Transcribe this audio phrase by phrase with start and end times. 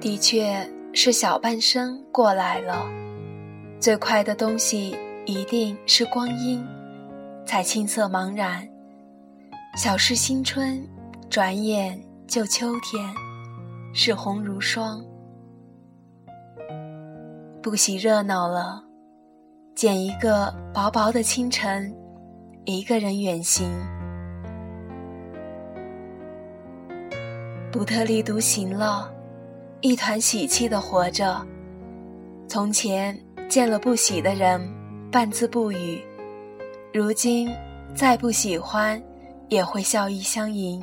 [0.00, 2.88] 的确是小半生过来了，
[3.78, 6.66] 最快的东西一定是光阴，
[7.44, 8.66] 才青涩茫然。
[9.76, 10.82] 小事新春，
[11.28, 13.14] 转眼就秋天，
[13.92, 15.04] 是红如霜。
[17.62, 18.82] 不喜热闹了，
[19.74, 21.94] 捡一个薄薄的清晨，
[22.64, 23.70] 一个人远行。
[27.70, 29.12] 不特立独行了，
[29.82, 31.40] 一团喜气的活着。
[32.46, 34.60] 从前见了不喜的人，
[35.10, 35.98] 半字不语；
[36.92, 37.48] 如今
[37.94, 39.02] 再不喜欢，
[39.48, 40.82] 也会笑意相迎。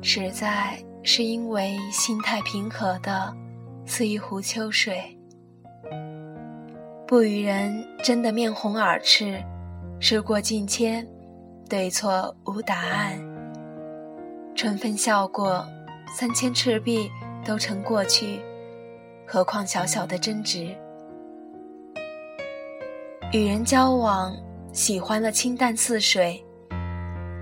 [0.00, 3.34] 实在是因为心态平和的，
[3.84, 5.18] 似一湖秋水。
[7.06, 9.42] 不与人争得面红耳赤，
[9.98, 11.06] 事过境迁，
[11.68, 13.18] 对错无答案。
[14.54, 15.66] 春风笑过，
[16.16, 17.10] 三千赤壁
[17.44, 18.40] 都成过去，
[19.26, 20.68] 何况小小的争执？
[23.32, 24.36] 与人交往，
[24.72, 26.44] 喜欢了清淡似水，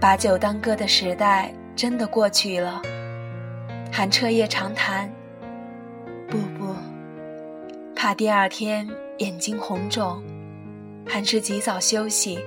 [0.00, 2.80] 把酒当歌的时代真的过去了。
[3.92, 5.12] 还彻夜长谈？
[6.28, 6.74] 不不，
[7.94, 10.22] 怕第二天眼睛红肿，
[11.06, 12.38] 还是及早休息。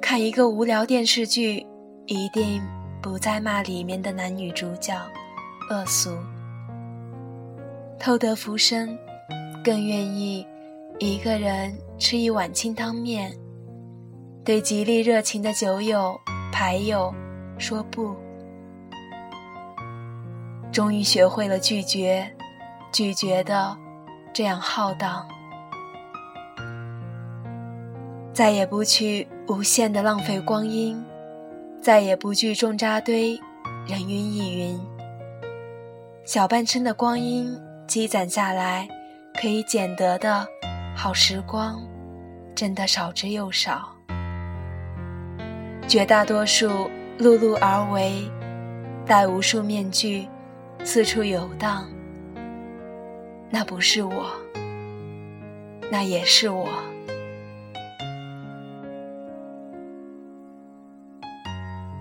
[0.00, 1.66] 看一个无聊电视剧。
[2.06, 2.60] 一定
[3.00, 4.94] 不再骂里面的男女主角
[5.70, 6.16] 恶俗，
[7.98, 8.98] 偷得浮生，
[9.64, 10.46] 更愿意
[10.98, 13.34] 一个人吃一碗清汤面，
[14.44, 16.18] 对极力热情的酒友
[16.52, 17.14] 牌友
[17.58, 18.14] 说不。
[20.70, 22.30] 终于学会了拒绝，
[22.92, 23.76] 拒绝的
[24.32, 25.26] 这样浩荡，
[28.32, 31.02] 再也不去无限的浪费光阴。
[31.80, 33.38] 再也不聚众扎堆，
[33.86, 34.93] 人云亦云。
[36.24, 37.54] 小半生的光阴
[37.86, 38.88] 积攒下来，
[39.38, 40.46] 可以捡得的
[40.96, 41.86] 好时光，
[42.54, 43.94] 真的少之又少。
[45.86, 46.66] 绝大多数
[47.18, 48.26] 碌碌而为，
[49.04, 50.26] 戴无数面具，
[50.82, 51.86] 四处游荡。
[53.50, 54.24] 那不是我，
[55.92, 56.70] 那也是我。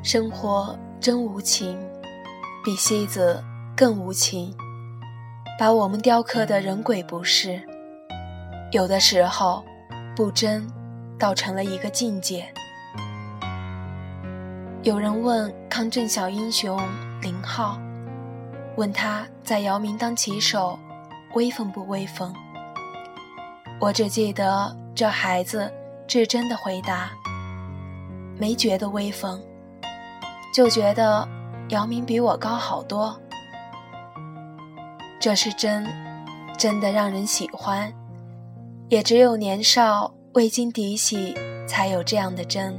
[0.01, 1.77] 生活真无情，
[2.63, 3.43] 比戏子
[3.75, 4.55] 更无情，
[5.57, 7.59] 把我们雕刻的人鬼不是。
[8.71, 9.63] 有的时候，
[10.15, 10.67] 不争，
[11.17, 12.45] 倒成了一个境界。
[14.83, 16.79] 有人问抗震小英雄
[17.19, 17.79] 林浩，
[18.75, 20.77] 问他在姚明当棋手，
[21.33, 22.31] 威风不威风？
[23.79, 25.71] 我只记得这孩子
[26.07, 27.09] 至真的回答：
[28.37, 29.41] 没觉得威风。
[30.53, 31.27] 就觉得
[31.69, 33.19] 姚明比我高好多，
[35.23, 35.87] 这是真，
[36.57, 37.89] 真的让人喜欢。
[38.89, 41.33] 也只有年少未经敌喜，
[41.65, 42.77] 才有这样的真。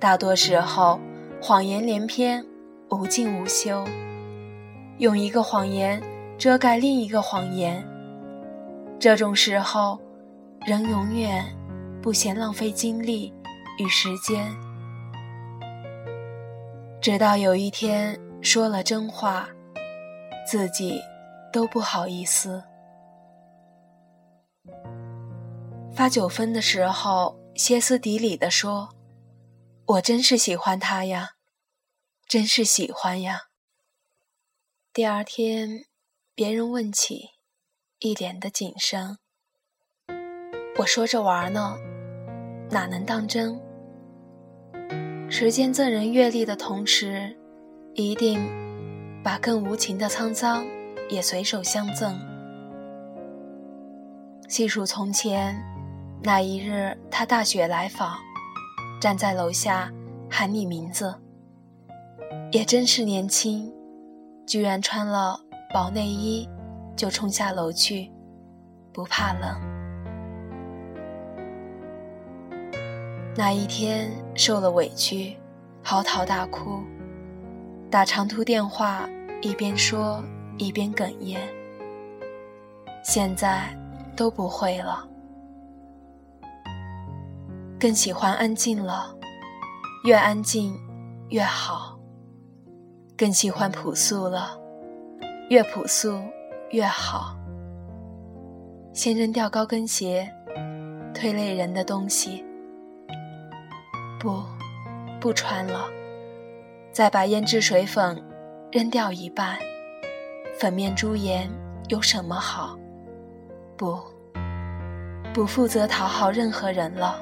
[0.00, 0.98] 大多时候，
[1.40, 2.44] 谎言连篇，
[2.90, 3.84] 无尽无休，
[4.98, 6.02] 用一个谎言
[6.36, 7.80] 遮盖另一个谎言。
[8.98, 10.00] 这种时候，
[10.66, 11.44] 人永远
[12.02, 13.32] 不嫌浪费精力
[13.78, 14.52] 与时间。
[17.00, 19.48] 直到有一天说了真话，
[20.50, 21.02] 自己
[21.52, 22.64] 都不好意思。
[25.94, 28.88] 发九分的时候，歇斯底里的说
[29.84, 31.32] ：“我真是喜欢他呀，
[32.26, 33.48] 真是喜欢呀。”
[34.94, 35.84] 第二天，
[36.34, 37.32] 别人问起，
[37.98, 39.18] 一脸的谨慎。
[40.78, 41.76] 我说着玩呢，
[42.70, 43.60] 哪能当真？
[45.28, 47.38] 时间赠人阅历的同时，
[47.92, 48.40] 一定
[49.28, 50.64] 把更无情的沧桑
[51.10, 52.18] 也随手相赠。
[54.48, 55.54] 细数从前
[56.22, 58.16] 那一日，他大雪来访，
[58.98, 59.92] 站在楼下
[60.30, 61.14] 喊你名字，
[62.50, 63.70] 也真是年轻，
[64.46, 65.38] 居然穿了
[65.74, 66.48] 薄内衣
[66.96, 68.10] 就冲下楼去，
[68.94, 69.60] 不怕冷。
[73.36, 75.36] 那一天受了委屈，
[75.82, 76.82] 嚎啕大哭，
[77.90, 79.06] 打长途电话，
[79.40, 80.22] 一边说
[80.56, 81.40] 一边哽咽。
[83.04, 83.68] 现在
[84.16, 85.06] 都不会了，
[87.78, 89.14] 更喜欢安静了，
[90.04, 90.78] 越安静
[91.28, 91.98] 越好。
[93.16, 94.56] 更喜欢朴素了，
[95.50, 96.20] 越朴素
[96.70, 97.36] 越好。
[98.92, 100.28] 先扔掉高跟鞋，
[101.12, 102.44] 推累人的东西。
[104.20, 104.42] 不，
[105.20, 105.88] 不穿了。
[106.92, 108.20] 再把胭脂水粉
[108.70, 109.56] 扔掉一半，
[110.58, 111.50] 粉面朱颜
[111.88, 112.78] 有什么好？
[113.78, 113.98] 不，
[115.32, 117.18] 不负责讨好任何人了，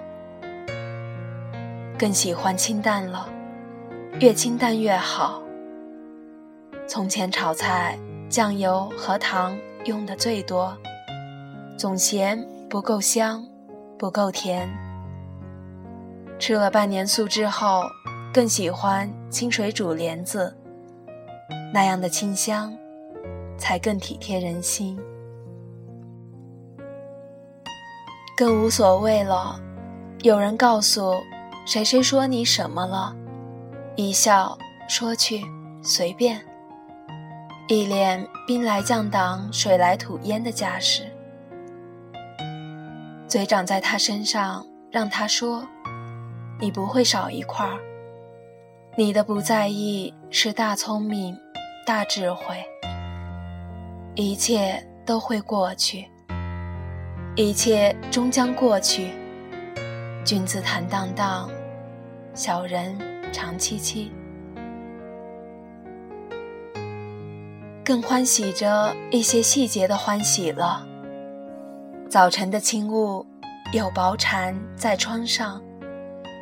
[1.97, 3.29] 更喜欢清淡了，
[4.19, 5.41] 越清淡越好。
[6.89, 7.97] 从前炒菜，
[8.29, 10.77] 酱油和糖用的最多，
[11.79, 13.47] 总嫌不够香，
[13.97, 14.69] 不够甜。
[16.41, 17.85] 吃了半年素之后，
[18.35, 20.57] 更喜欢清水煮莲子，
[21.77, 22.75] 那样的清香。
[23.59, 24.99] 才更体贴人心，
[28.37, 29.59] 更无所谓了。
[30.23, 31.15] 有人告诉
[31.67, 33.17] 谁谁说你什么了，
[33.95, 34.57] 一笑
[34.87, 35.41] 说去
[35.83, 36.39] 随便，
[37.67, 41.11] 一脸兵来将挡水来土掩的架势，
[43.27, 45.67] 嘴长在他身上，让他说，
[46.61, 47.79] 你不会少一块儿。
[48.99, 51.39] 你的不在意是大聪明，
[51.87, 52.57] 大智慧。
[54.17, 56.11] 一切都会过去，
[57.37, 59.13] 一切终将过去。
[60.25, 61.49] 君子坦荡荡，
[62.35, 62.99] 小人
[63.33, 64.11] 长戚戚。
[67.85, 70.85] 更欢喜着一些细节的欢喜了。
[72.11, 73.25] 早晨的轻雾，
[73.73, 75.63] 有薄蝉在窗上，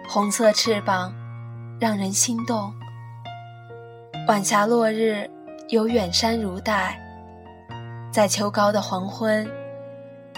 [0.09, 1.15] 红色翅膀
[1.79, 2.73] 让人心动。
[4.27, 5.31] 晚霞落日，
[5.69, 6.99] 有远山如黛。
[8.13, 9.49] 在秋高的黄昏，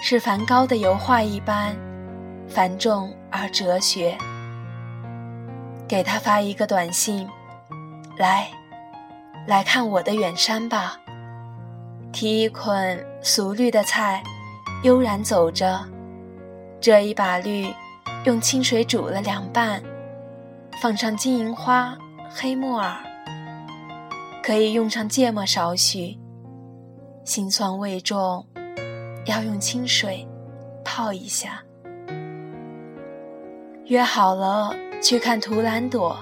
[0.01, 1.77] 是梵高的油画一般
[2.49, 4.17] 繁重而哲学。
[5.89, 7.29] 给他发一个短信，
[8.17, 8.49] 来，
[9.47, 10.97] 来看我的远山吧。
[12.13, 14.23] 提一捆俗绿的菜，
[14.85, 15.81] 悠然走着。
[16.81, 17.69] 这一把绿，
[18.25, 19.83] 用清水煮了凉拌，
[20.81, 21.97] 放上金银花、
[22.31, 22.97] 黑木耳，
[24.47, 26.17] 可以用上芥末少许。
[27.25, 28.47] 心酸味重，
[29.25, 30.25] 要用清水
[30.85, 31.61] 泡一下。
[33.87, 34.73] 约好了
[35.03, 36.17] 去看图兰朵，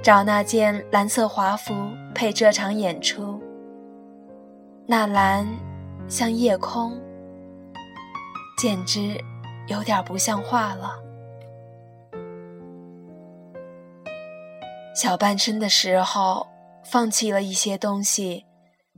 [0.00, 1.74] 找那件蓝色华服
[2.14, 3.42] 配这场演出。
[4.86, 5.44] 那蓝
[6.06, 6.96] 像夜空，
[8.56, 9.18] 简直
[9.66, 10.96] 有点不像话了。
[14.94, 16.46] 小半生的时候，
[16.84, 18.46] 放弃了一些东西。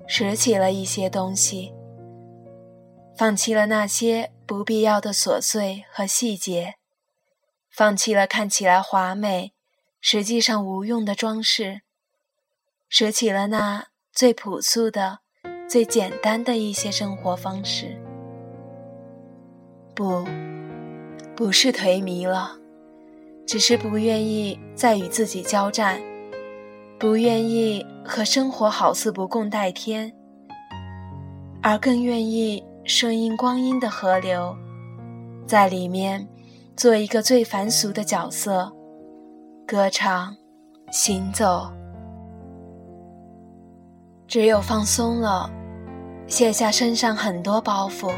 [0.09, 1.73] 拾起了一些东西，
[3.17, 6.75] 放弃了那些不必要的琐碎和细节，
[7.71, 9.53] 放弃了看起来华美，
[10.01, 11.83] 实际上无用的装饰，
[12.89, 15.21] 拾起了那最朴素的、
[15.69, 17.97] 最简单的一些生活方式。
[19.95, 20.25] 不，
[21.37, 22.59] 不是颓靡了，
[23.47, 26.03] 只是不愿意再与自己交战。
[27.03, 30.13] 不愿意和生活好似不共戴天，
[31.61, 34.57] 而更愿意顺应光阴的河流，
[35.45, 36.25] 在里面
[36.77, 38.73] 做一个最凡俗的角色，
[39.67, 40.33] 歌唱，
[40.93, 41.73] 行走。
[44.29, 45.51] 只有放松了，
[46.29, 48.13] 卸下身上很多包袱，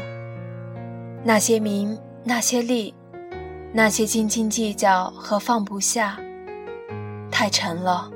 [1.23, 2.93] 那些名，那些利，
[3.73, 6.19] 那些斤斤计较和放不下，
[7.31, 8.11] 太沉了。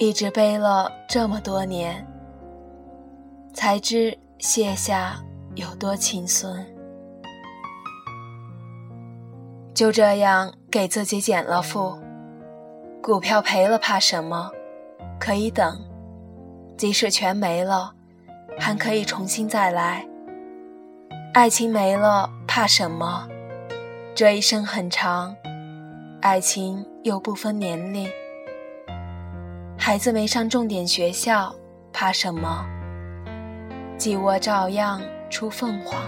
[0.00, 2.06] 一直背了这么多年，
[3.52, 5.16] 才知卸下
[5.56, 6.56] 有多轻松。
[9.74, 11.98] 就这样给自己减了负，
[13.02, 14.52] 股票赔了怕什么？
[15.18, 15.76] 可以等，
[16.76, 17.92] 即使全没了，
[18.56, 20.06] 还可以重新再来。
[21.34, 23.26] 爱情没了怕什么？
[24.14, 25.34] 这一生很长，
[26.20, 28.08] 爱情又不分年龄。
[29.88, 31.50] 孩子没上重点学校，
[31.94, 32.62] 怕什么？
[33.96, 35.98] 鸡窝照样出凤凰。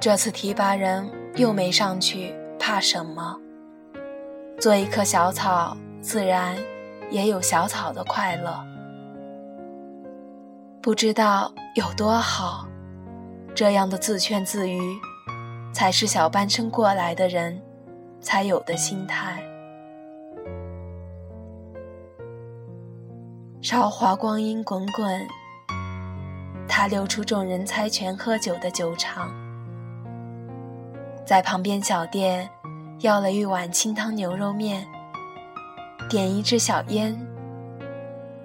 [0.00, 3.38] 这次提拔人又没上去，怕什么？
[4.58, 6.56] 做一棵小草，自然
[7.08, 8.52] 也有小草的快乐。
[10.82, 12.66] 不知道有多好，
[13.54, 14.98] 这样的自劝自娱，
[15.72, 17.62] 才是小半生过来的人
[18.20, 19.40] 才有的心态。
[23.68, 25.26] 韶华光阴滚滚，
[26.68, 29.28] 他溜出众人猜拳喝酒的酒场，
[31.26, 32.48] 在旁边小店
[33.00, 34.86] 要了一碗清汤牛肉面，
[36.08, 37.18] 点一支小烟，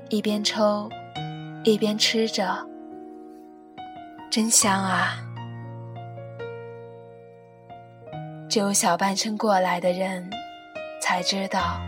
[0.10, 0.90] 一边抽
[1.64, 2.58] 一边吃着，
[4.32, 5.20] 真香啊！
[8.50, 10.28] 只有小半生过来的人
[11.00, 11.80] 才知道，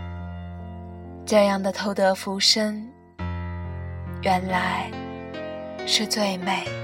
[1.26, 2.93] 这样的偷得浮生。
[4.24, 4.90] 原来
[5.86, 6.83] 是最美。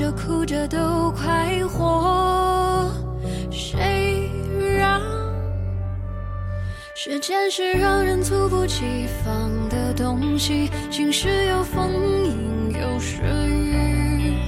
[0.00, 2.90] 着哭着都快活，
[3.50, 4.30] 谁
[4.78, 4.98] 让
[6.94, 10.70] 时间是让人猝不及防的东西？
[10.90, 11.92] 晴时有风，
[12.24, 14.38] 阴有时雨，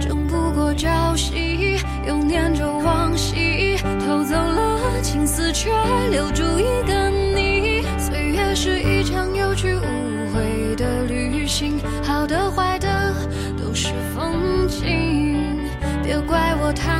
[0.00, 5.72] 争不过朝夕，又念着往昔，偷走了青丝，却
[6.12, 6.94] 留住一个
[16.72, 16.99] 他